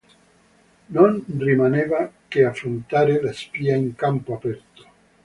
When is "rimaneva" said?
1.37-2.11